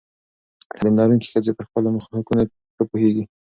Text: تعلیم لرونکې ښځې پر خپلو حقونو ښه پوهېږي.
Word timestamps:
تعلیم 0.75 0.93
لرونکې 0.99 1.27
ښځې 1.31 1.51
پر 1.57 1.65
خپلو 1.69 1.89
حقونو 2.15 2.43
ښه 2.77 2.83
پوهېږي. 2.91 3.23